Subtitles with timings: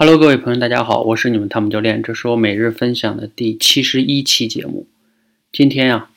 [0.00, 4.86] Hello，各位朋友，大家好，我是你们汤姆教练，这是我每日分享的第七十一期节目。
[5.50, 6.08] 今天呀，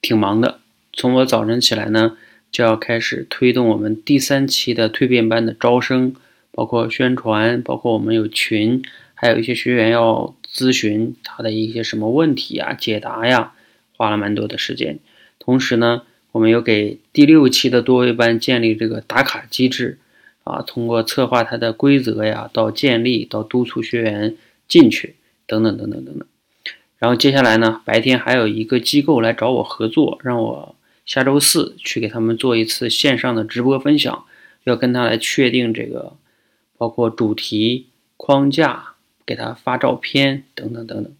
[0.00, 0.60] 挺忙的，
[0.92, 2.16] 从我早晨起来呢，
[2.52, 6.14] 就要开始推动我们第三期的蜕变班的招生，
[6.52, 8.80] 包括宣传，包括我们有群，
[9.14, 13.54] 还有一些学员要咨询他的一些什么问题啊，解答呀，
[13.96, 15.00] 花了蛮多的时间。
[15.40, 19.98] 同时呢，我们又给第六期的多维班建立这个打卡机制。
[20.44, 24.36] 啊，通过策划它的规则呀，到建立，到督促学员
[24.68, 25.16] 进去，
[25.46, 26.28] 等等等等等等。
[26.98, 34.24] 然后接下来呢，白天还有一个机构来找我合作，让我下周四去给他们做一次线上的直播分享，
[34.64, 36.16] 要跟他来确定这个，
[36.78, 38.94] 包括主题框架，
[39.26, 41.12] 给他发照片等等等等。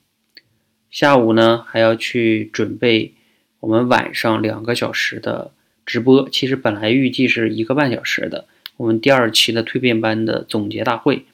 [0.91, 3.15] 下午呢，还要去准备
[3.61, 5.51] 我们晚上两个小时的
[5.85, 8.47] 直播，其实本来预计是一个半小时的。
[8.77, 11.25] 我们第二期的蜕变班的总结大会，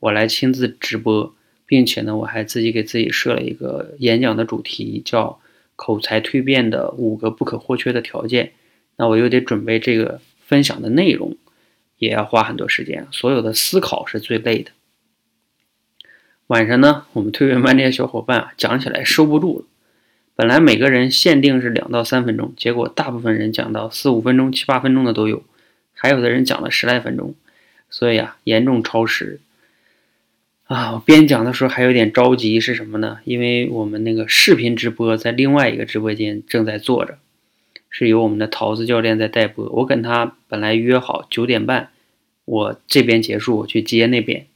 [0.00, 1.34] 我来亲自直播，
[1.66, 5.40] 并且呢，我还自己给自己设了一个演讲的主题，叫
[5.74, 8.52] “口才蜕变的五个不可或缺的条件”。
[8.96, 11.36] 那我又得准备这个分享的内容，
[11.98, 14.70] 也要花很多时间，所有的思考是最累的。
[16.46, 19.64] 晚上呢，我们蜕变班这些小伙伴啊，讲起来收不住了。
[20.36, 25.42] 本来每个人限定是两到三分钟，结果大部分人讲到四五分钟、七八分钟的都有。
[26.00, 27.34] 还有的人讲了十来分钟，
[27.90, 29.40] 所以啊，严重超时
[30.64, 30.92] 啊！
[30.92, 33.18] 我边讲的时候还有点着急，是什么呢？
[33.24, 37.18] 因为我们那个视频直播在另外一个直播间正在做着，
[37.90, 39.68] 是由我们的桃子教练在带播。
[39.70, 41.90] 我跟他本来约好九点半，
[42.44, 44.46] 我这边结束，我去接那边。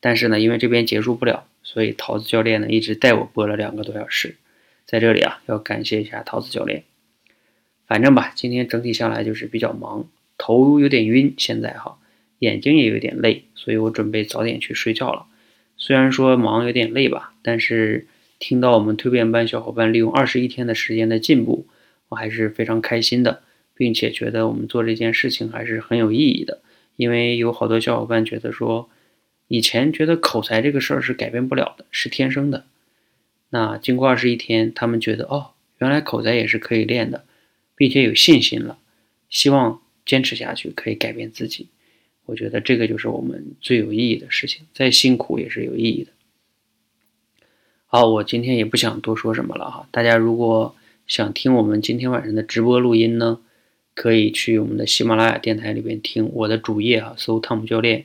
[0.00, 4.36] 但是呢，因为这边结束不了，所以桃子教练呢一直带我播了两个多小时。
[4.86, 6.84] 在这里啊，要感谢一下桃子教练。
[7.86, 10.08] 反正吧，今天整体下来就是比较忙。
[10.42, 11.98] 头有点晕，现在哈，
[12.38, 15.26] 眼睛也有点累，所以我准备早点去睡觉了。
[15.76, 18.06] 虽然说忙有点累吧，但是
[18.38, 21.66] 听到我们蜕变班小伙伴利用二十一天的时间的进步，
[22.08, 23.42] 我还是非常开心的，
[23.74, 26.62] 并且觉得我们做这件事情还是很有意义的。
[26.96, 28.88] 因为有好多小伙伴觉得说，
[29.46, 32.64] 以前觉得口才这个事儿是改变不了的，是天生的。
[33.50, 37.26] 那经过二十一天，他们觉得哦，原来口才也是可以练的，
[37.76, 38.78] 并且有信心了，
[39.28, 39.79] 希望。
[40.06, 41.68] 坚持下去可以改变自己，
[42.26, 44.66] 我觉得这个就是我们最有意义的事情。
[44.72, 46.12] 再辛苦也是有意义的。
[47.86, 49.88] 好，我今天也不想多说什么了哈。
[49.90, 53.40] 大家如果想听我们今天晚上的直播录音呢，
[53.94, 58.04] 可以去我们的喜马拉雅电台里边听我的主页哈，搜汤姆教练，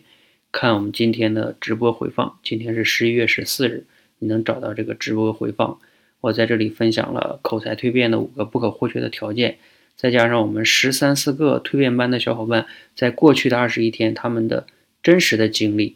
[0.52, 2.40] 看我们今天的直播回放。
[2.44, 3.86] 今天是十一月十四日，
[4.18, 5.80] 你能找到这个直播回放。
[6.22, 9.60] 我在这里分享了口才蜕变的五个不可或缺的条件。
[9.98, 14.68] 再加上我们十三四个蜕变班的小伙伴，在过去的二十一天，他们的
[15.02, 15.96] 真实的经历，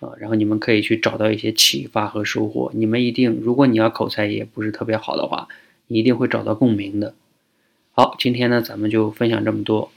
[0.00, 2.72] 啊，然后你们可以去找到一些启发和收获。
[2.74, 5.46] 你们一定，如果你要口才也不是特别好的话，
[5.86, 7.14] 一定会找到共鸣的。
[7.92, 9.92] 好，今天呢，咱们就分享这么多，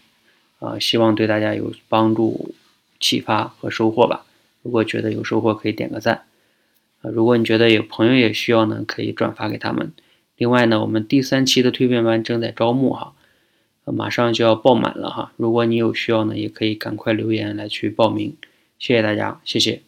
[0.59, 2.53] 啊，希望对大家有帮助、
[2.99, 4.25] 启发和收获吧。
[4.61, 6.23] 如果觉得有收获，可以点个赞。
[7.01, 9.91] 啊，如果你觉得有朋友也需要呢，可以转发给他们。
[10.37, 13.13] 另外呢，我们第三期的蜕变班正在招募哈。
[13.85, 18.35] 马上就要爆满了哈，如果你有需要呢，也可以赶快留言来去报名，
[18.79, 19.81] 谢谢大家，谢谢。